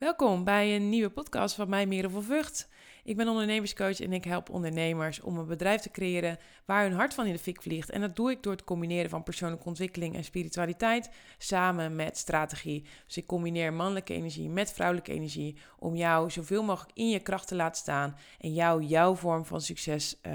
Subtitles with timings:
[0.00, 2.68] Welkom bij een nieuwe podcast van mij, Merel van Vught.
[3.04, 7.14] Ik ben ondernemerscoach en ik help ondernemers om een bedrijf te creëren waar hun hart
[7.14, 7.90] van in de fik vliegt.
[7.90, 12.84] En dat doe ik door het combineren van persoonlijke ontwikkeling en spiritualiteit samen met strategie.
[13.06, 17.48] Dus ik combineer mannelijke energie met vrouwelijke energie om jou zoveel mogelijk in je kracht
[17.48, 20.32] te laten staan en jou jouw vorm van succes uh,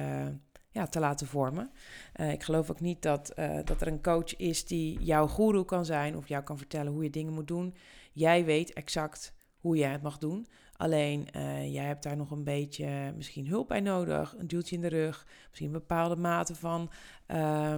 [0.71, 1.71] ja, te laten vormen.
[2.15, 5.63] Uh, ik geloof ook niet dat, uh, dat er een coach is die jouw guru
[5.63, 7.75] kan zijn of jou kan vertellen hoe je dingen moet doen.
[8.11, 9.34] Jij weet exact
[9.65, 10.47] hoe jij het mag doen.
[10.77, 14.81] Alleen uh, jij hebt daar nog een beetje misschien hulp bij nodig, een duwtje in
[14.81, 16.91] de rug, misschien een bepaalde mate van
[17.27, 17.75] uh,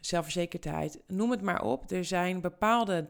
[0.00, 1.02] zelfverzekerdheid.
[1.06, 1.90] Noem het maar op.
[1.90, 3.08] Er zijn bepaalde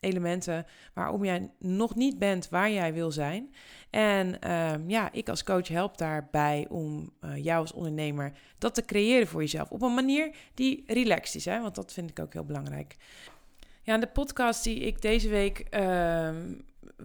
[0.00, 3.54] elementen waarom jij nog niet bent waar jij wil zijn.
[3.90, 8.84] En uh, ja, ik als coach help daarbij om uh, jou als ondernemer dat te
[8.84, 9.70] creëren voor jezelf.
[9.70, 11.60] Op een manier die relaxed is, hè?
[11.60, 12.96] want dat vind ik ook heel belangrijk.
[13.82, 16.28] Ja, de podcast die ik deze week uh,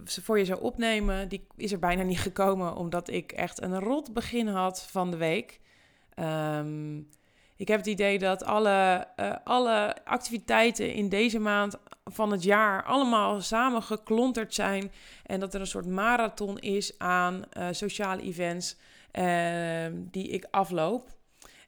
[0.04, 4.12] voor je zou opnemen, die is er bijna niet gekomen, omdat ik echt een rot
[4.12, 5.60] begin had van de week.
[6.16, 7.08] Um,
[7.56, 12.84] ik heb het idee dat alle, uh, alle activiteiten in deze maand van het jaar
[12.84, 14.92] allemaal samen geklonterd zijn.
[15.26, 18.76] En dat er een soort marathon is aan uh, sociale events
[19.12, 21.10] uh, die ik afloop.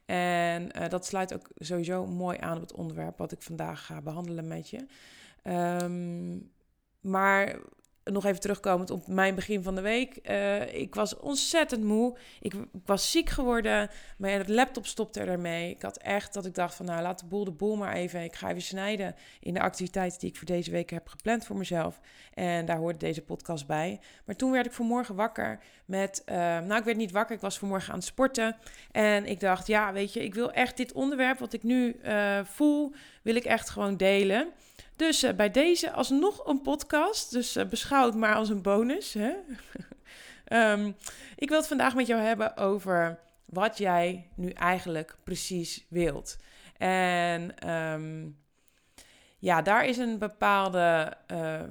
[0.05, 4.01] En uh, dat sluit ook sowieso mooi aan op het onderwerp wat ik vandaag ga
[4.01, 4.85] behandelen met je.
[5.81, 6.51] Um,
[7.01, 7.59] maar
[8.11, 10.19] nog even terugkomend op mijn begin van de week.
[10.29, 12.17] Uh, ik was ontzettend moe.
[12.41, 13.89] Ik, ik, was ziek geworden.
[14.17, 15.69] Mijn laptop stopte ermee.
[15.69, 18.23] Ik had echt dat ik dacht van nou laat de boel de boel maar even.
[18.23, 21.57] Ik ga even snijden in de activiteiten die ik voor deze week heb gepland voor
[21.57, 21.99] mezelf.
[22.33, 23.99] En daar hoorde deze podcast bij.
[24.25, 26.23] Maar toen werd ik vanmorgen wakker met...
[26.25, 27.35] Uh, nou, ik werd niet wakker.
[27.35, 28.55] Ik was vanmorgen aan het sporten.
[28.91, 32.39] En ik dacht ja, weet je, ik wil echt dit onderwerp wat ik nu uh,
[32.43, 32.93] voel...
[33.21, 34.53] wil ik echt gewoon delen.
[34.95, 37.31] Dus uh, bij deze alsnog een podcast.
[37.31, 39.13] Dus uh, beschouw het maar als een bonus.
[39.13, 39.33] Hè?
[40.71, 40.95] um,
[41.35, 46.37] ik wil het vandaag met jou hebben over wat jij nu eigenlijk precies wilt.
[46.77, 48.37] En um,
[49.39, 51.13] ja, daar is een bepaalde.
[51.31, 51.61] Uh,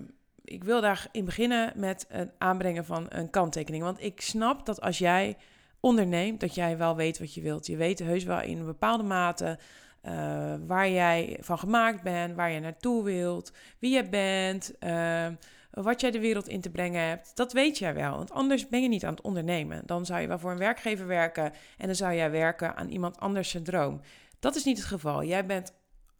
[0.44, 3.82] ik wil daarin beginnen met het aanbrengen van een kanttekening.
[3.82, 5.36] Want ik snap dat als jij
[5.80, 7.66] onderneemt, dat jij wel weet wat je wilt.
[7.66, 9.58] Je weet heus wel in bepaalde mate
[10.06, 15.26] uh, waar jij van gemaakt bent, waar je naartoe wilt, wie je bent, uh,
[15.70, 17.36] wat jij de wereld in te brengen hebt.
[17.36, 19.82] Dat weet jij wel, want anders ben je niet aan het ondernemen.
[19.86, 23.18] Dan zou je wel voor een werkgever werken en dan zou jij werken aan iemand
[23.18, 24.00] anders zijn droom.
[24.40, 25.24] Dat is niet het geval.
[25.24, 25.72] Jij bent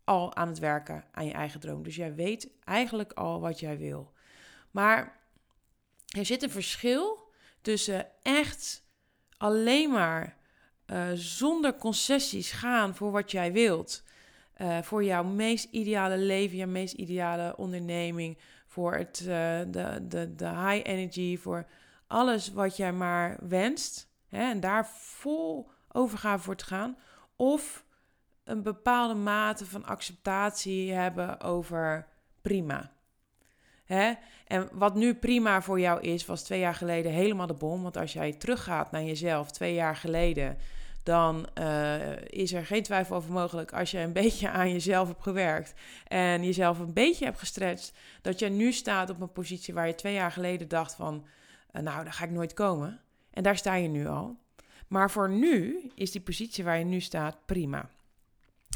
[0.05, 1.83] al aan het werken aan je eigen droom.
[1.83, 4.13] Dus jij weet eigenlijk al wat jij wil.
[4.71, 5.21] Maar
[6.19, 8.83] er zit een verschil tussen echt
[9.37, 10.37] alleen maar
[10.87, 14.03] uh, zonder concessies gaan voor wat jij wilt.
[14.57, 18.39] Uh, voor jouw meest ideale leven, jouw meest ideale onderneming.
[18.67, 19.27] Voor het, uh,
[19.67, 21.67] de, de, de high energy, voor
[22.07, 24.09] alles wat jij maar wenst.
[24.29, 26.97] Hè, en daar vol overgave voor te gaan.
[27.37, 27.85] Of
[28.45, 32.09] een bepaalde mate van acceptatie hebben over
[32.43, 32.93] prima.
[33.85, 34.13] Hè?
[34.47, 37.83] En wat nu prima voor jou is, was twee jaar geleden helemaal de bom.
[37.83, 40.57] Want als jij teruggaat naar jezelf twee jaar geleden,
[41.03, 45.23] dan uh, is er geen twijfel over mogelijk als je een beetje aan jezelf hebt
[45.23, 45.75] gewerkt
[46.07, 49.95] en jezelf een beetje hebt gestretched, dat je nu staat op een positie waar je
[49.95, 51.25] twee jaar geleden dacht van,
[51.73, 53.01] uh, nou, daar ga ik nooit komen.
[53.31, 54.37] En daar sta je nu al.
[54.89, 57.89] Maar voor nu is die positie waar je nu staat prima.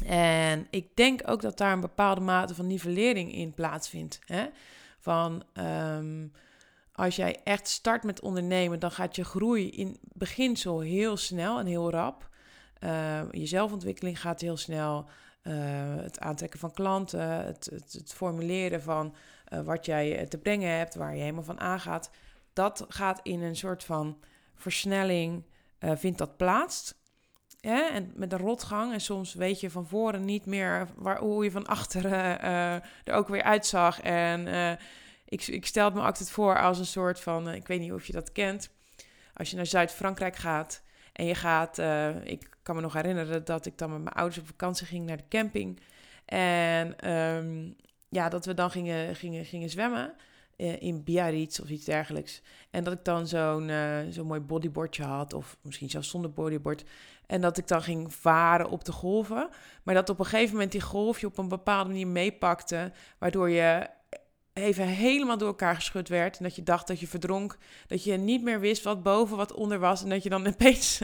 [0.05, 4.19] En ik denk ook dat daar een bepaalde mate van nivellering in plaatsvindt.
[4.25, 4.45] Hè?
[5.09, 6.31] Van um,
[6.93, 11.65] als jij echt start met ondernemen, dan gaat je groei in beginsel heel snel en
[11.65, 12.29] heel rap.
[12.79, 15.05] Uh, je zelfontwikkeling gaat heel snel.
[15.43, 15.53] Uh,
[15.95, 19.15] het aantrekken van klanten, het, het, het formuleren van
[19.53, 22.11] uh, wat jij te brengen hebt, waar je helemaal van aangaat.
[22.53, 24.19] Dat gaat in een soort van
[24.55, 25.43] versnelling,
[25.79, 26.93] vindt dat plaats.
[27.61, 28.93] Ja, en met een rotgang.
[28.93, 32.41] En soms weet je van voren niet meer waar, hoe je van achteren
[33.03, 34.01] er ook weer uitzag.
[34.01, 34.47] En
[35.25, 37.91] ik, ik stel het me altijd voor als een soort van, uh, ik weet niet
[37.91, 38.69] of je dat kent,
[39.33, 40.83] als je naar Zuid-Frankrijk gaat
[41.13, 41.77] en je gaat,
[42.23, 45.17] ik kan me nog herinneren dat ik dan met mijn ouders op vakantie ging naar
[45.17, 45.79] de camping.
[46.25, 47.75] En um,
[48.09, 50.13] ja, dat we dan gingen, gingen, gingen zwemmen
[50.79, 52.41] in Biarritz of iets dergelijks.
[52.69, 53.71] En dat ik dan zo'n
[54.09, 56.83] zo'n mooi bodyboardje had, of misschien zelfs zonder bodyboard.
[57.29, 59.49] En dat ik dan ging varen op de golven.
[59.83, 63.49] Maar dat op een gegeven moment die golf je op een bepaalde manier meepakte, waardoor
[63.49, 63.89] je
[64.53, 66.37] even helemaal door elkaar geschud werd.
[66.37, 67.57] En dat je dacht dat je verdronk.
[67.87, 70.03] Dat je niet meer wist wat boven, wat onder was.
[70.03, 71.01] En dat je dan opeens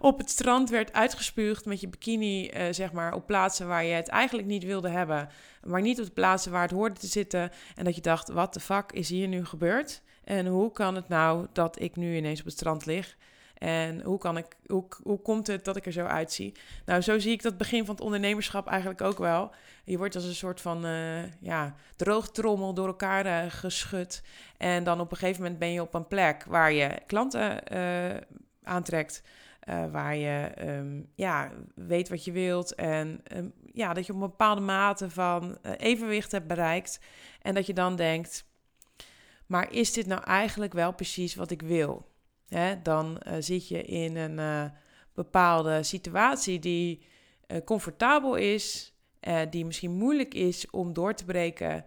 [0.00, 3.94] op het strand werd uitgespuugd met je bikini, uh, zeg maar, op plaatsen waar je
[3.94, 5.28] het eigenlijk niet wilde hebben.
[5.62, 7.50] Maar niet op de plaatsen waar het hoorde te zitten.
[7.74, 10.02] En dat je dacht, wat de fuck is hier nu gebeurd?
[10.24, 13.16] En hoe kan het nou dat ik nu ineens op het strand lig?
[13.58, 16.54] En hoe, kan ik, hoe, hoe komt het dat ik er zo uitzie?
[16.84, 19.50] Nou, zo zie ik dat begin van het ondernemerschap eigenlijk ook wel.
[19.84, 24.22] Je wordt als een soort van uh, ja, droogtrommel door elkaar uh, geschud.
[24.56, 28.16] En dan op een gegeven moment ben je op een plek waar je klanten uh,
[28.62, 29.22] aantrekt.
[29.90, 32.74] waar je um, ja, weet wat je wilt.
[32.74, 37.00] En um, ja, dat je op een bepaalde mate van evenwicht hebt bereikt.
[37.42, 38.44] En dat je dan denkt:
[39.46, 42.14] maar is dit nou eigenlijk wel precies wat ik wil?
[42.82, 44.64] Dan uh, zit je in een uh,
[45.14, 47.06] bepaalde situatie die
[47.46, 48.94] uh, comfortabel is,
[49.50, 51.84] die misschien moeilijk is om door te breken,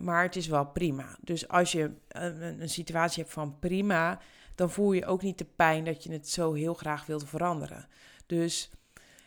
[0.00, 1.16] maar het is wel prima.
[1.20, 4.18] Dus als je een, een, situatie hebt van prima,
[4.54, 7.88] dan voel je ook niet de pijn dat je het zo heel graag wilt veranderen.
[8.26, 8.70] Dus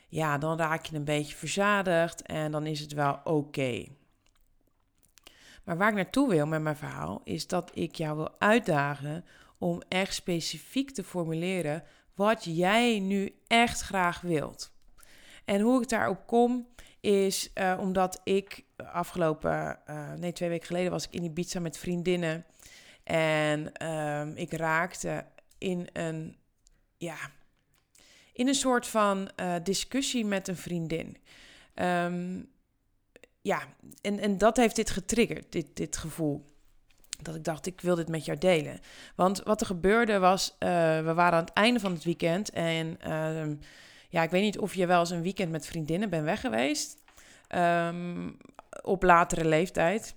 [0.08, 3.86] ja, dan raak je een beetje verzadigd en dan is het wel oké.
[5.64, 9.26] Maar waar ik naartoe wil met mijn verhaal is dat ik jou wil uitdagen
[9.60, 11.84] om echt specifiek te formuleren
[12.16, 14.72] wat jij nu echt graag wilt.
[15.46, 16.68] En hoe ik daarop kom
[17.00, 21.78] is uh, omdat ik afgelopen, uh, nee twee weken geleden was ik in Ibiza met
[21.78, 22.46] vriendinnen.
[23.04, 25.26] En uh, ik raakte
[25.58, 26.38] in een,
[26.98, 27.18] ja,
[28.34, 31.18] in een soort van uh, discussie met een vriendin.
[31.76, 32.50] Um,
[33.42, 33.62] ja,
[34.02, 36.58] en, en dat heeft dit getriggerd, dit, dit gevoel.
[37.22, 38.80] Dat ik dacht, ik wil dit met jou delen.
[39.16, 40.70] Want wat er gebeurde was, uh,
[41.00, 42.50] we waren aan het einde van het weekend.
[42.50, 43.56] En uh,
[44.10, 46.98] ja, ik weet niet of je wel eens een weekend met vriendinnen bent weg geweest.
[47.56, 48.38] Um,
[48.82, 50.16] op latere leeftijd.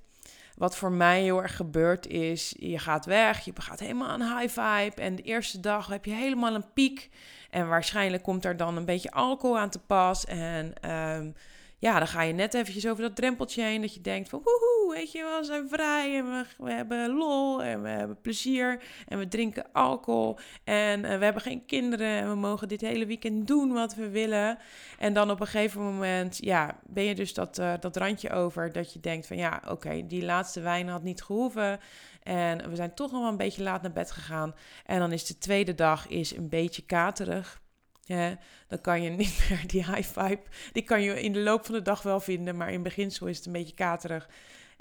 [0.56, 4.60] Wat voor mij heel erg gebeurt is, je gaat weg, je gaat helemaal aan high
[4.60, 5.02] vibe.
[5.02, 7.10] En de eerste dag heb je helemaal een piek.
[7.50, 10.24] En waarschijnlijk komt er dan een beetje alcohol aan te pas.
[10.24, 11.34] En um,
[11.78, 13.80] ja, dan ga je net eventjes over dat drempeltje heen.
[13.80, 17.62] Dat je denkt van woehoe, weet je wel, we zijn vrij en we, hebben lol
[17.62, 18.82] en we hebben plezier.
[19.08, 22.08] En we drinken alcohol en uh, we hebben geen kinderen.
[22.08, 24.58] En we mogen dit hele weekend doen wat we willen.
[24.98, 28.72] En dan op een gegeven moment, ja, ben je dus dat, uh, dat randje over.
[28.72, 31.80] Dat je denkt van ja, oké, die laatste wijn had niet gehoeven.
[32.22, 34.54] En we zijn toch nog wel een beetje laat naar bed gegaan.
[34.86, 37.60] En dan is de tweede dag is een beetje katerig.
[38.68, 40.42] Dan kan je niet meer die high vibe.
[40.72, 43.36] Die kan je in de loop van de dag wel vinden, maar in beginsel is
[43.36, 44.28] het een beetje katerig.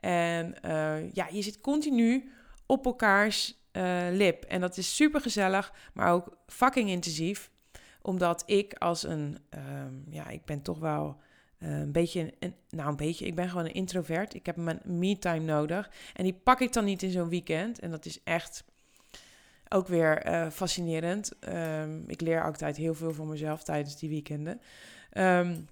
[0.01, 2.31] En uh, ja, je zit continu
[2.65, 4.43] op elkaars uh, lip.
[4.43, 7.49] En dat is super gezellig, maar ook fucking intensief.
[8.01, 9.37] Omdat ik als een,
[9.79, 11.21] um, ja, ik ben toch wel
[11.59, 14.33] uh, een beetje, een, nou een beetje, ik ben gewoon een introvert.
[14.33, 15.91] Ik heb mijn me-time nodig.
[16.13, 17.79] En die pak ik dan niet in zo'n weekend.
[17.79, 18.63] En dat is echt
[19.69, 21.31] ook weer fascinerend.
[21.49, 24.61] Um, ik leer altijd heel veel van mezelf tijdens die weekenden.
[25.13, 25.67] Um,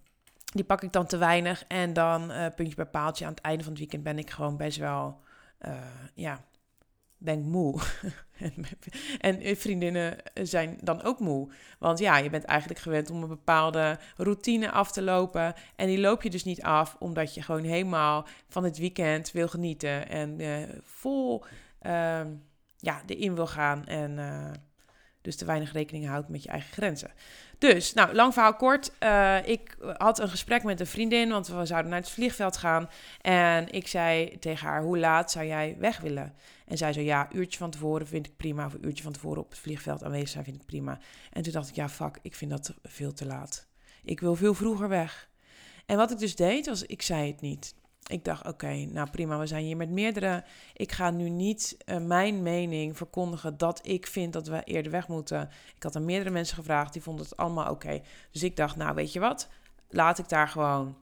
[0.51, 1.63] die pak ik dan te weinig.
[1.68, 4.57] En dan uh, puntje bij paaltje aan het einde van het weekend ben ik gewoon
[4.57, 5.19] best wel,
[5.62, 5.74] uh,
[6.13, 6.44] ja,
[7.18, 7.81] ben ik moe.
[9.19, 11.51] en vriendinnen zijn dan ook moe.
[11.80, 15.54] Want ja, je bent eigenlijk gewend om een bepaalde routine af te lopen.
[15.75, 19.48] En die loop je dus niet af, omdat je gewoon helemaal van het weekend wil
[19.48, 20.10] genieten.
[20.10, 20.40] En
[20.84, 21.44] vol...
[21.81, 22.22] Uh,
[22.81, 24.18] ja, erin wil gaan en
[25.30, 27.12] dus te weinig rekening houdt met je eigen grenzen.
[27.58, 28.92] Dus, nou, lang verhaal kort.
[29.04, 32.90] Uh, ik had een gesprek met een vriendin, want we zouden naar het vliegveld gaan.
[33.22, 36.34] En ik zei tegen haar, hoe laat zou jij weg willen?
[36.68, 38.66] En zij zei, ja, uurtje van tevoren vind ik prima.
[38.66, 41.00] Of een uurtje van tevoren op het vliegveld aanwezig zijn vind ik prima.
[41.31, 43.68] En toen dacht ik, ja, fuck, ik vind dat veel te laat.
[44.04, 45.30] Ik wil veel vroeger weg.
[45.86, 47.74] En wat ik dus deed, was, ik zei het niet
[48.07, 50.44] ik dacht, oké, nou prima, we zijn hier met meerdere.
[50.73, 55.07] Ik ga nu niet uh, mijn mening verkondigen dat ik vind dat we eerder weg
[55.07, 55.49] moeten.
[55.75, 58.01] Ik had aan meerdere mensen gevraagd, die vonden het allemaal oké.
[58.31, 59.49] Dus ik dacht, nou weet je wat,
[59.89, 60.97] laat ik daar gewoon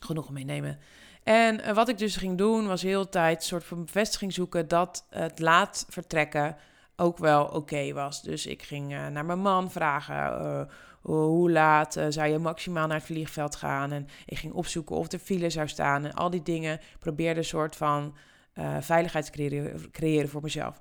[0.00, 0.78] genoeg mee nemen.
[1.22, 4.68] En uh, wat ik dus ging doen, was heel tijd een soort van bevestiging zoeken
[4.68, 6.56] dat het laat vertrekken
[6.96, 8.22] ook wel oké was.
[8.22, 10.68] Dus ik ging uh, naar mijn man vragen
[11.00, 13.92] hoe laat uh, zou je maximaal naar het vliegveld gaan.
[13.92, 16.04] En ik ging opzoeken of er file zou staan.
[16.04, 18.14] En al die dingen probeerde een soort van
[18.54, 20.78] uh, veiligheid te creëren, creëren, voor mezelf.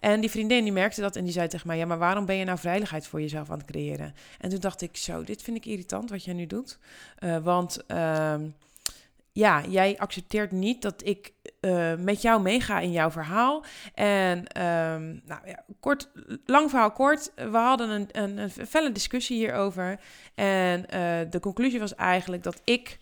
[0.00, 2.36] En die vriendin die merkte dat en die zei tegen mij: Ja, maar waarom ben
[2.36, 4.14] je nou veiligheid voor jezelf aan het creëren?
[4.38, 6.78] En toen dacht ik: Zo, dit vind ik irritant wat jij nu doet.
[7.18, 7.84] Uh, want.
[7.88, 8.34] Uh,
[9.40, 13.64] ja, jij accepteert niet dat ik uh, met jou meega in jouw verhaal.
[13.94, 16.10] En um, nou ja, kort,
[16.46, 17.32] lang verhaal kort.
[17.34, 20.00] We hadden een, een, een felle discussie hierover.
[20.34, 22.98] En uh, de conclusie was eigenlijk dat ik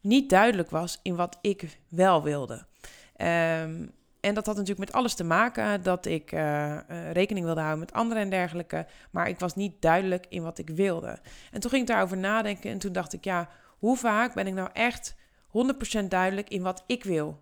[0.00, 2.64] niet duidelijk was in wat ik wel wilde.
[3.16, 3.86] Ehm,
[4.20, 6.78] en dat had natuurlijk met alles te maken dat ik uh,
[7.12, 8.86] rekening wilde houden met anderen en dergelijke.
[9.10, 11.18] Maar ik was niet duidelijk in wat ik wilde.
[11.50, 14.54] En toen ging ik daarover nadenken en toen dacht ik, ja, hoe vaak ben ik
[14.54, 15.14] nou echt
[16.04, 17.38] 100% duidelijk in wat ik wil?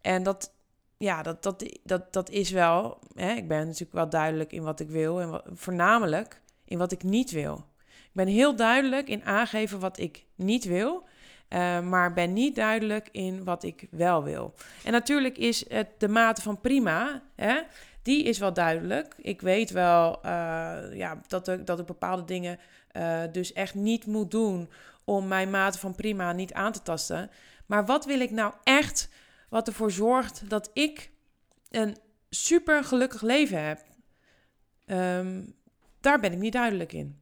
[0.00, 0.54] En dat,
[0.96, 4.80] ja, dat, dat, dat, dat is wel, hè, ik ben natuurlijk wel duidelijk in wat
[4.80, 7.64] ik wil en voornamelijk in wat ik niet wil.
[7.86, 11.04] Ik ben heel duidelijk in aangeven wat ik niet wil.
[11.48, 14.54] Uh, maar ben niet duidelijk in wat ik wel wil.
[14.84, 17.60] En natuurlijk is het de mate van prima, hè,
[18.02, 19.14] die is wel duidelijk.
[19.18, 20.30] Ik weet wel uh,
[20.92, 22.58] ja, dat, ik, dat ik bepaalde dingen
[22.92, 24.68] uh, dus echt niet moet doen
[25.04, 27.30] om mijn mate van prima niet aan te tasten.
[27.66, 29.08] Maar wat wil ik nou echt
[29.48, 31.10] wat ervoor zorgt dat ik
[31.70, 31.96] een
[32.30, 33.84] super gelukkig leven heb?
[34.86, 35.54] Um,
[36.00, 37.20] daar ben ik niet duidelijk in.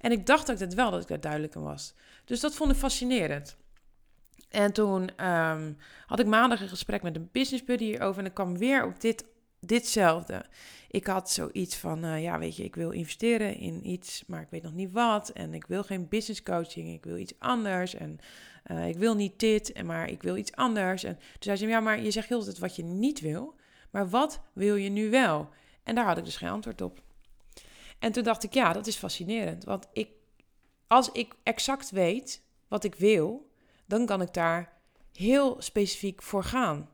[0.00, 1.94] En ik dacht ook dat wel dat ik daar duidelijk in was.
[2.24, 3.56] Dus dat vond ik fascinerend.
[4.48, 8.20] En toen um, had ik maandag een gesprek met een business buddy hierover.
[8.20, 9.24] En ik kwam weer op dit,
[9.60, 10.44] ditzelfde.
[10.88, 14.50] Ik had zoiets van, uh, ja, weet je, ik wil investeren in iets, maar ik
[14.50, 15.28] weet nog niet wat.
[15.28, 17.94] En ik wil geen business coaching, ik wil iets anders.
[17.94, 18.18] En
[18.66, 21.04] uh, ik wil niet dit, maar ik wil iets anders.
[21.04, 23.54] En toen zei ze, ja, maar je zegt heel tijd wat je niet wil.
[23.90, 25.48] Maar wat wil je nu wel?
[25.82, 27.02] En daar had ik dus geen antwoord op.
[27.98, 29.64] En toen dacht ik, ja, dat is fascinerend.
[29.64, 30.08] Want ik,
[30.86, 33.50] als ik exact weet wat ik wil,
[33.86, 34.72] dan kan ik daar
[35.12, 36.88] heel specifiek voor gaan.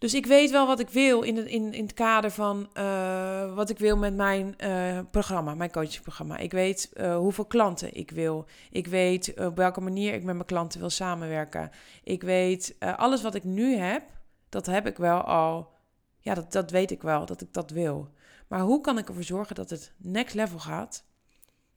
[0.00, 3.70] Dus ik weet wel wat ik wil in in, in het kader van uh, wat
[3.70, 6.36] ik wil met mijn uh, programma, mijn coachingprogramma.
[6.36, 8.46] Ik weet uh, hoeveel klanten ik wil.
[8.70, 11.70] Ik weet op welke manier ik met mijn klanten wil samenwerken.
[12.04, 14.02] Ik weet alles wat ik nu heb,
[14.48, 15.72] dat heb ik wel al.
[16.18, 18.08] Ja, dat, dat weet ik wel, dat ik dat wil.
[18.48, 21.04] Maar hoe kan ik ervoor zorgen dat het next level gaat?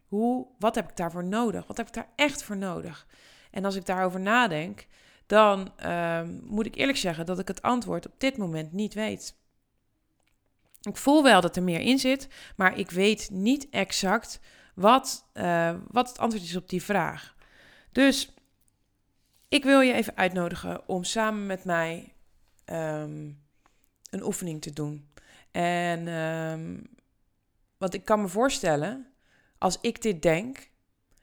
[0.07, 1.67] Hoe, wat heb ik daarvoor nodig?
[1.67, 3.07] Wat heb ik daar echt voor nodig?
[3.51, 4.87] En als ik daarover nadenk,
[5.33, 9.35] dan uh, moet ik eerlijk zeggen dat ik het antwoord op dit moment niet weet.
[10.81, 14.39] Ik voel wel dat er meer in zit, maar ik weet niet exact
[14.75, 17.35] wat, uh, wat het antwoord is op die vraag.
[17.91, 18.33] Dus
[19.47, 22.13] ik wil je even uitnodigen om samen met mij
[22.65, 23.41] um,
[24.09, 25.09] een oefening te doen.
[25.51, 26.81] En um,
[27.77, 29.07] want ik kan me voorstellen,
[29.57, 30.69] als ik dit denk,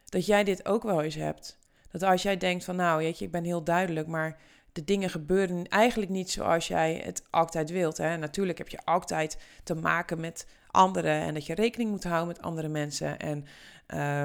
[0.04, 1.58] dat jij dit ook wel eens hebt.
[1.90, 4.38] Dat als jij denkt van nou, weet je, ik ben heel duidelijk, maar
[4.72, 7.96] de dingen gebeuren eigenlijk niet zoals jij het altijd wilt.
[7.96, 8.16] Hè?
[8.16, 12.42] Natuurlijk heb je altijd te maken met anderen en dat je rekening moet houden met
[12.42, 13.18] andere mensen.
[13.18, 13.46] En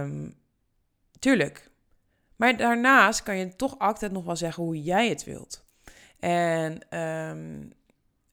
[0.02, 0.34] um,
[1.20, 1.70] tuurlijk.
[2.36, 5.66] Maar daarnaast kan je toch altijd nog wel zeggen hoe jij het wilt.
[6.20, 7.74] En um,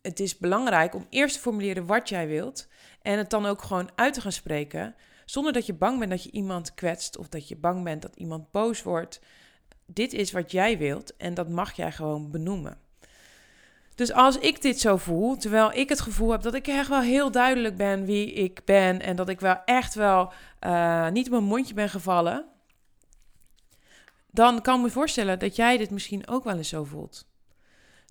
[0.00, 2.68] het is belangrijk om eerst te formuleren wat jij wilt
[3.02, 6.22] en het dan ook gewoon uit te gaan spreken, zonder dat je bang bent dat
[6.22, 9.20] je iemand kwetst of dat je bang bent dat iemand boos wordt.
[9.86, 12.78] Dit is wat jij wilt en dat mag jij gewoon benoemen.
[13.94, 17.00] Dus als ik dit zo voel, terwijl ik het gevoel heb dat ik echt wel
[17.00, 21.32] heel duidelijk ben wie ik ben en dat ik wel echt wel uh, niet op
[21.32, 22.44] mijn mondje ben gevallen,
[24.30, 27.30] dan kan ik me voorstellen dat jij dit misschien ook wel eens zo voelt.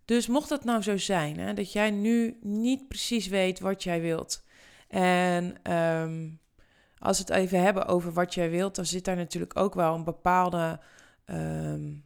[0.05, 4.01] Dus mocht dat nou zo zijn, hè, dat jij nu niet precies weet wat jij
[4.01, 4.43] wilt.
[4.87, 6.39] En um,
[7.01, 9.95] als we het even hebben over wat jij wilt, dan zit daar natuurlijk ook wel
[9.95, 10.79] een bepaalde.
[11.25, 12.03] Um,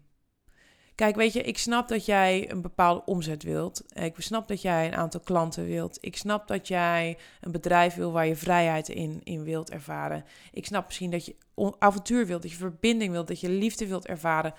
[0.95, 3.83] Kijk, weet je, ik snap dat jij een bepaalde omzet wilt.
[3.93, 5.97] Ik snap dat jij een aantal klanten wilt.
[6.01, 10.25] Ik snap dat jij een bedrijf wil waar je vrijheid in, in wilt ervaren.
[10.51, 11.35] Ik snap misschien dat je
[11.79, 14.53] avontuur wilt, dat je verbinding wilt, dat je liefde wilt ervaren.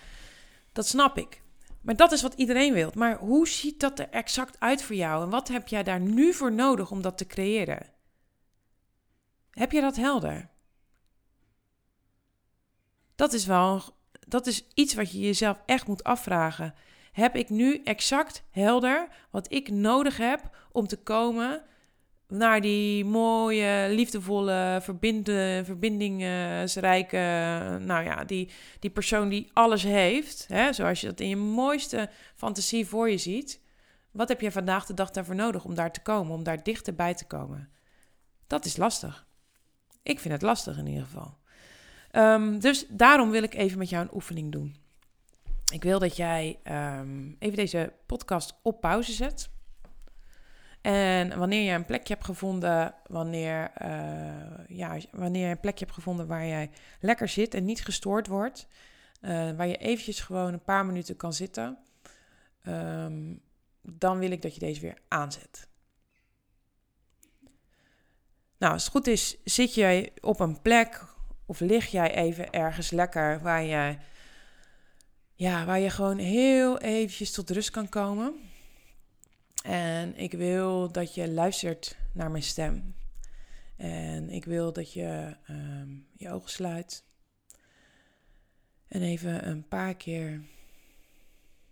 [0.72, 1.42] Dat snap ik.
[1.80, 2.90] Maar dat is wat iedereen wil.
[2.94, 5.24] Maar hoe ziet dat er exact uit voor jou?
[5.24, 7.95] En wat heb jij daar nu voor nodig om dat te creëren?
[9.56, 10.48] Heb je dat helder?
[13.14, 13.82] Dat is wel
[14.28, 16.74] dat is iets wat je jezelf echt moet afvragen.
[17.12, 21.62] Heb ik nu exact helder wat ik nodig heb om te komen
[22.28, 27.16] naar die mooie, liefdevolle, verbinde, verbindingsrijke,
[27.80, 32.10] nou ja, die, die persoon die alles heeft, hè, zoals je dat in je mooiste
[32.34, 33.60] fantasie voor je ziet.
[34.10, 37.14] Wat heb je vandaag de dag daarvoor nodig om daar te komen, om daar dichterbij
[37.14, 37.70] te komen?
[38.46, 39.25] Dat is lastig.
[40.06, 41.36] Ik vind het lastig in ieder geval.
[42.12, 44.76] Um, dus daarom wil ik even met jou een oefening doen.
[45.72, 46.58] Ik wil dat jij
[46.98, 49.50] um, even deze podcast op pauze zet.
[50.80, 53.88] En wanneer je een plekje hebt gevonden, wanneer, uh,
[54.68, 56.70] ja, wanneer je een plekje hebt gevonden waar jij
[57.00, 58.66] lekker zit en niet gestoord wordt,
[59.20, 61.78] uh, waar je eventjes gewoon een paar minuten kan zitten,
[62.68, 63.40] um,
[63.82, 65.68] dan wil ik dat je deze weer aanzet.
[68.58, 71.04] Nou, als het goed is, zit je op een plek
[71.46, 73.96] of lig jij even ergens lekker waar je,
[75.34, 78.34] ja, waar je gewoon heel eventjes tot rust kan komen.
[79.62, 82.94] En ik wil dat je luistert naar mijn stem.
[83.76, 87.04] En ik wil dat je ehm, je ogen sluit.
[88.88, 90.40] En even een paar keer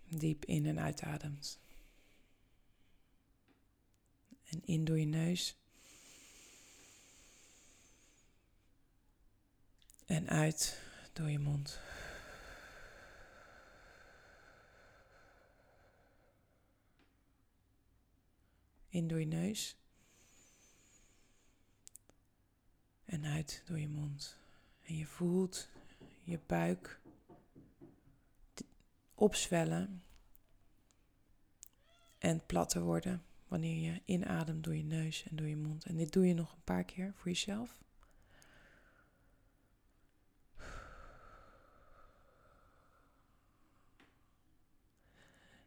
[0.09, 1.59] diep in en uitademt.
[4.45, 5.57] En in door je neus.
[10.05, 10.81] En uit
[11.13, 11.79] door je mond.
[18.89, 19.77] In door je neus.
[23.05, 24.37] En uit door je mond.
[24.81, 25.69] En je voelt
[26.23, 26.99] je buik
[29.15, 30.03] opzwellen
[32.17, 35.85] en platter worden wanneer je inademt door je neus en door je mond.
[35.85, 37.84] En dit doe je nog een paar keer voor jezelf.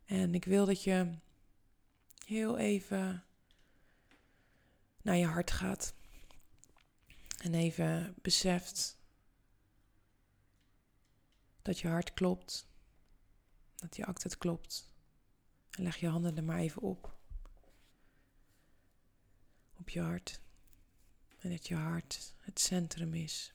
[0.09, 1.19] En ik wil dat je
[2.25, 3.25] heel even
[5.03, 5.95] naar je hart gaat.
[7.39, 8.97] En even beseft
[11.63, 12.69] dat je hart klopt.
[13.75, 14.93] Dat je het klopt.
[15.71, 17.17] En leg je handen er maar even op.
[19.79, 20.41] Op je hart.
[21.39, 23.53] En dat je hart het centrum is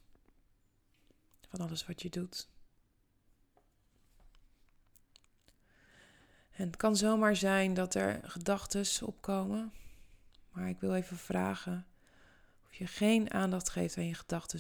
[1.48, 2.52] van alles wat je doet.
[6.54, 9.74] En het kan zomaar zijn dat er gedachten opkomen.
[10.52, 11.86] Maar ik wil even vragen
[12.66, 14.60] of je geen aandacht geeft aan je gedachten.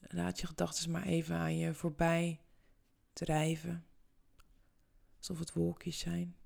[0.00, 2.40] Laat je gedachten maar even aan je voorbij
[3.12, 3.84] drijven.
[5.18, 6.36] Alsof het wolkjes zijn.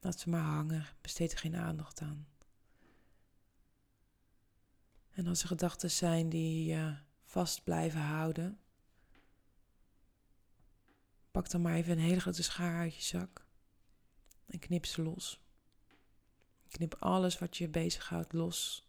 [0.00, 0.86] Laat ze maar hangen.
[1.00, 2.26] Besteed er geen aandacht aan.
[5.10, 8.58] En als er gedachten zijn die je vast blijven houden,
[11.30, 13.46] Pak dan maar even een hele grote schaar uit je zak
[14.46, 15.40] en knip ze los.
[16.68, 18.88] Knip alles wat je bezighoudt los.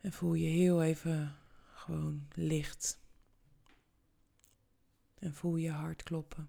[0.00, 1.36] En voel je heel even
[1.72, 2.98] gewoon licht.
[5.18, 6.48] En voel je hart kloppen.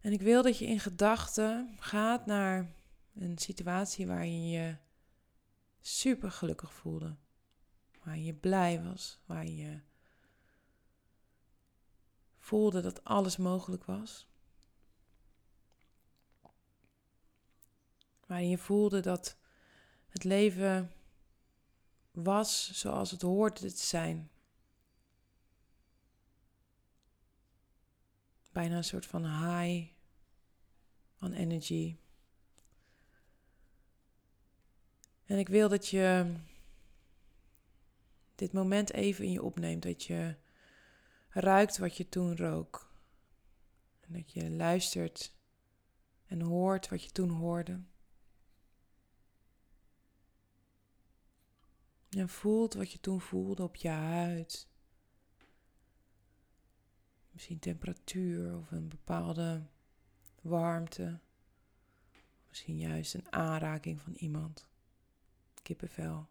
[0.00, 2.72] En ik wil dat je in gedachten gaat naar
[3.14, 4.76] een situatie waarin je
[5.82, 7.16] super gelukkig voelde.
[8.02, 9.80] Waar je blij was, waar je
[12.38, 14.28] voelde dat alles mogelijk was.
[18.26, 19.36] Waar je voelde dat
[20.08, 20.92] het leven
[22.10, 24.30] was zoals het hoorde te zijn.
[28.52, 29.92] Bijna een soort van high
[31.20, 31.96] on energy.
[35.24, 36.34] En ik wil dat je
[38.42, 39.82] dit moment even in je opneemt.
[39.82, 40.36] Dat je
[41.28, 42.92] ruikt wat je toen rook.
[44.00, 45.34] En dat je luistert
[46.26, 47.80] en hoort wat je toen hoorde.
[52.08, 54.68] En voelt wat je toen voelde op je huid.
[57.30, 59.62] Misschien temperatuur of een bepaalde
[60.40, 61.20] warmte.
[62.48, 64.71] Misschien juist een aanraking van iemand
[65.62, 66.28] kippenvel.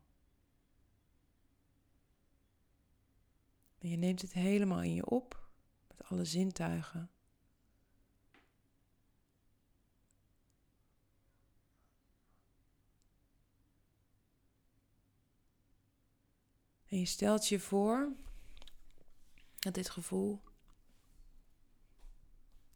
[3.80, 5.50] En je neemt het helemaal in je op
[5.88, 7.12] met alle zintuigen.
[16.86, 18.14] En je stelt je voor
[19.60, 20.42] dat dit gevoel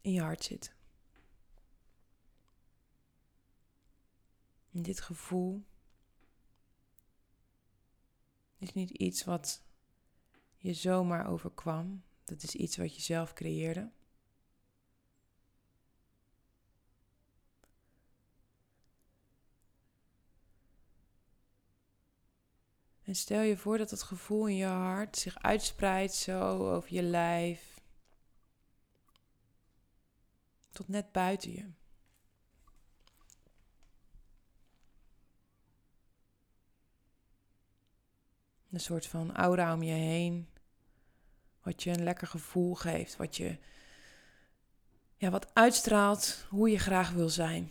[0.00, 0.74] in je hart zit.
[4.72, 5.64] En dit gevoel
[8.58, 9.62] is niet iets wat
[10.56, 12.02] je zomaar overkwam.
[12.24, 13.90] Dat is iets wat je zelf creëerde.
[23.02, 27.02] En stel je voor dat het gevoel in je hart zich uitspreidt zo over je
[27.02, 27.80] lijf.
[30.70, 31.70] Tot net buiten je.
[38.76, 40.48] Een soort van aura om je heen.
[41.62, 43.16] Wat je een lekker gevoel geeft.
[43.16, 43.58] Wat je
[45.16, 47.70] ja, wat uitstraalt hoe je graag wil zijn.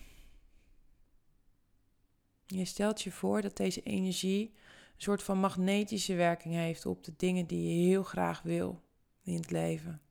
[2.45, 4.53] Je stelt je voor dat deze energie
[4.95, 8.83] een soort van magnetische werking heeft op de dingen die je heel graag wil
[9.23, 10.01] in het leven.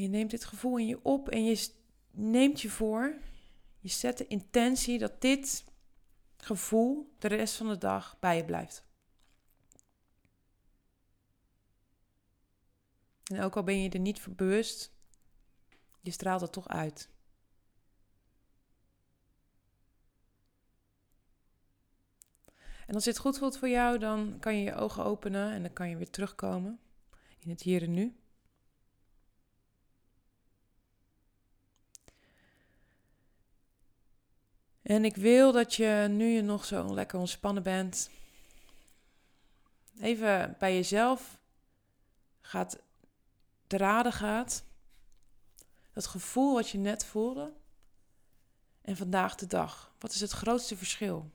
[0.00, 1.70] Je neemt dit gevoel in je op en je
[2.10, 3.14] neemt je voor,
[3.78, 5.64] je zet de intentie dat dit
[6.36, 8.84] gevoel de rest van de dag bij je blijft.
[13.24, 14.92] En ook al ben je er niet bewust,
[16.00, 17.08] je straalt het toch uit.
[22.86, 25.72] En als dit goed voelt voor jou, dan kan je je ogen openen en dan
[25.72, 26.80] kan je weer terugkomen
[27.38, 28.19] in het hier en nu.
[34.90, 38.10] En ik wil dat je, nu je nog zo lekker ontspannen bent,
[40.00, 41.38] even bij jezelf
[42.40, 42.78] gaat
[43.66, 44.64] te raden gaat.
[45.92, 47.52] Dat gevoel wat je net voelde
[48.82, 49.94] en vandaag de dag.
[49.98, 51.30] Wat is het grootste verschil?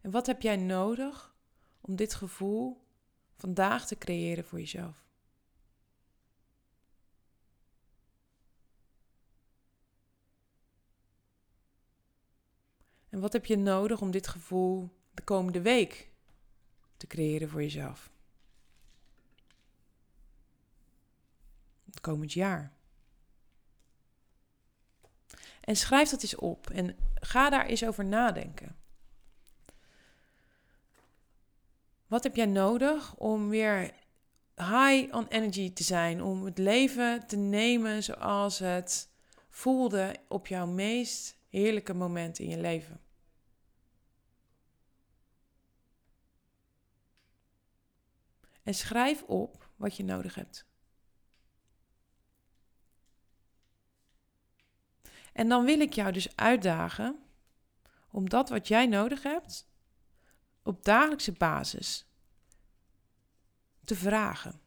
[0.00, 1.34] En wat heb jij nodig
[1.80, 2.84] om dit gevoel
[3.36, 5.11] vandaag te creëren voor jezelf?
[13.12, 16.10] En wat heb je nodig om dit gevoel de komende week
[16.96, 18.10] te creëren voor jezelf?
[21.84, 22.72] Het komend jaar.
[25.60, 28.76] En schrijf dat eens op en ga daar eens over nadenken.
[32.06, 33.94] Wat heb jij nodig om weer
[34.56, 36.22] high on energy te zijn?
[36.22, 39.08] Om het leven te nemen zoals het
[39.48, 43.01] voelde op jouw meest heerlijke moment in je leven?
[48.62, 50.66] En schrijf op wat je nodig hebt.
[55.32, 57.22] En dan wil ik jou dus uitdagen
[58.10, 59.70] om dat wat jij nodig hebt
[60.62, 62.06] op dagelijkse basis
[63.84, 64.60] te vragen.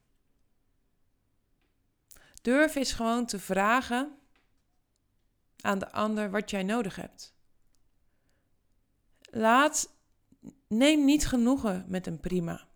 [2.42, 4.18] Durf eens gewoon te vragen
[5.62, 7.36] aan de ander wat jij nodig hebt.
[9.22, 9.94] Laat,
[10.68, 12.68] neem niet genoegen met een prima.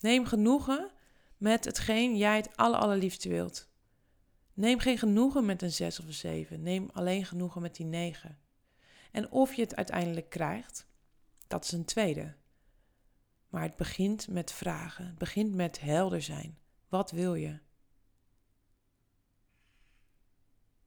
[0.00, 0.90] Neem genoegen
[1.36, 3.68] met hetgeen jij het aller, allerliefste wilt.
[4.54, 6.62] Neem geen genoegen met een 6 of een 7.
[6.62, 8.38] Neem alleen genoegen met die 9.
[9.10, 10.86] En of je het uiteindelijk krijgt,
[11.46, 12.34] dat is een tweede.
[13.48, 15.06] Maar het begint met vragen.
[15.06, 16.58] Het begint met helder zijn.
[16.88, 17.58] Wat wil je?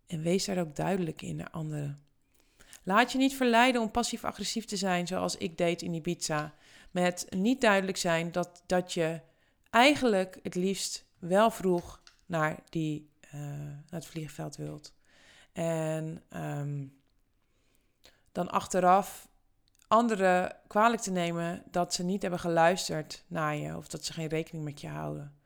[0.07, 2.03] En wees daar ook duidelijk in naar anderen.
[2.83, 6.53] Laat je niet verleiden om passief-agressief te zijn zoals ik deed in Ibiza.
[6.93, 9.21] Met niet duidelijk zijn dat, dat je
[9.69, 14.93] eigenlijk het liefst wel vroeg naar, die, uh, naar het vliegveld wilt.
[15.51, 17.01] En um,
[18.31, 19.27] dan achteraf
[19.87, 24.27] anderen kwalijk te nemen dat ze niet hebben geluisterd naar je of dat ze geen
[24.27, 25.37] rekening met je houden.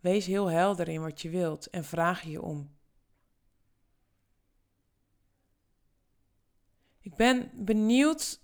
[0.00, 2.76] Wees heel helder in wat je wilt en vraag je om.
[7.00, 8.40] Ik ben benieuwd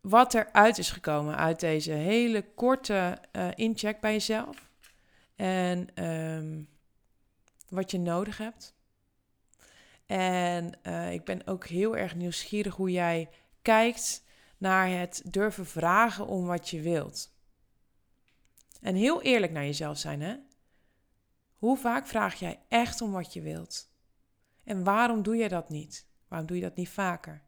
[0.00, 4.70] wat er uit is gekomen uit deze hele korte uh, incheck bij jezelf.
[5.36, 6.68] En um,
[7.68, 8.76] wat je nodig hebt.
[10.06, 13.28] En uh, ik ben ook heel erg nieuwsgierig hoe jij
[13.62, 14.24] kijkt
[14.58, 17.36] naar het durven vragen om wat je wilt.
[18.80, 20.36] En heel eerlijk naar jezelf zijn, hè?
[21.56, 23.90] Hoe vaak vraag jij echt om wat je wilt?
[24.64, 26.06] En waarom doe je dat niet?
[26.28, 27.42] Waarom doe je dat niet vaker?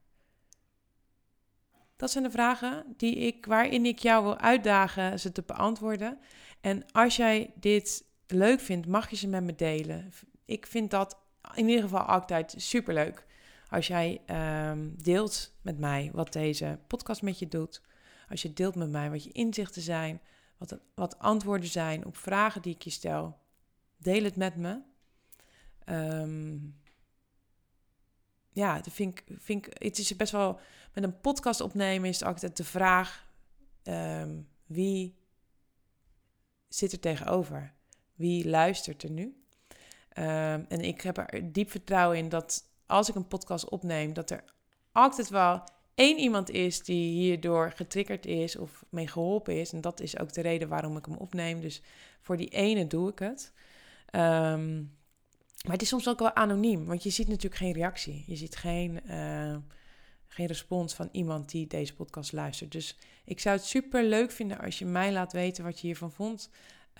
[2.01, 6.19] Dat zijn de vragen die ik, waarin ik jou wil uitdagen ze te beantwoorden.
[6.61, 10.13] En als jij dit leuk vindt, mag je ze met me delen.
[10.45, 11.19] Ik vind dat
[11.55, 13.27] in ieder geval altijd superleuk.
[13.69, 17.83] Als jij ehm, deelt met mij wat deze podcast met je doet.
[18.29, 20.21] Als je deelt met mij wat je inzichten zijn.
[20.59, 23.39] Wat, wat antwoorden zijn op vragen die ik je stel.
[23.97, 24.81] Deel het met me.
[25.87, 26.80] Um,
[28.51, 30.61] ja, dat vind ik, vind ik, het is best wel,
[30.95, 33.29] met een podcast opnemen is het altijd de vraag,
[33.85, 35.19] um, wie
[36.69, 37.73] zit er tegenover?
[38.15, 39.23] Wie luistert er nu?
[39.23, 44.31] Um, en ik heb er diep vertrouwen in dat als ik een podcast opneem, dat
[44.31, 44.45] er
[44.93, 49.73] altijd wel één iemand is die hierdoor getriggerd is of mee geholpen is.
[49.73, 51.61] En dat is ook de reden waarom ik hem opneem.
[51.61, 51.83] Dus
[52.21, 53.53] voor die ene doe ik het.
[54.13, 54.99] Um,
[55.63, 58.25] maar het is soms ook wel anoniem, want je ziet natuurlijk geen reactie.
[58.27, 59.57] Je ziet geen, uh,
[60.27, 62.73] geen respons van iemand die deze podcast luistert.
[62.73, 66.13] Dus ik zou het super leuk vinden als je mij laat weten wat je hiervan
[66.13, 66.51] vond.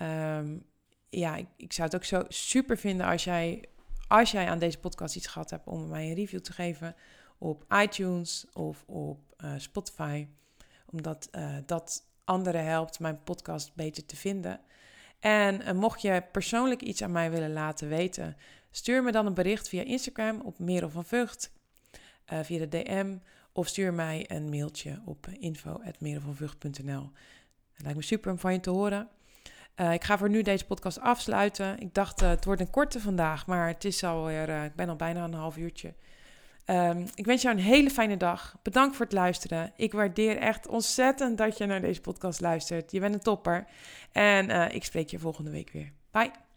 [0.01, 0.65] Um,
[1.09, 3.65] ja, ik, ik, zou het ook zo super vinden als jij,
[4.07, 6.95] als jij aan deze podcast iets gehad hebt om mij een review te geven
[7.37, 10.27] op iTunes of op uh, Spotify.
[10.85, 14.59] Omdat uh, dat anderen helpt mijn podcast beter te vinden.
[15.21, 18.37] En mocht je persoonlijk iets aan mij willen laten weten,
[18.71, 21.51] stuur me dan een bericht via Instagram op Merel van Vught,
[22.25, 23.17] via de DM,
[23.53, 27.09] of stuur mij een mailtje op info.merelvanvught.nl.
[27.73, 29.09] Het lijkt me super om van je te horen.
[29.75, 31.79] Uh, ik ga voor nu deze podcast afsluiten.
[31.79, 35.23] Ik dacht, het wordt een korte vandaag, maar het is alweer, ik ben al bijna
[35.23, 35.93] een half uurtje.
[36.65, 38.55] Um, ik wens jou een hele fijne dag.
[38.61, 39.73] Bedankt voor het luisteren.
[39.75, 42.91] Ik waardeer echt ontzettend dat je naar deze podcast luistert.
[42.91, 43.67] Je bent een topper.
[44.11, 45.91] En ik spreek je volgende week weer.
[46.11, 46.50] Bye.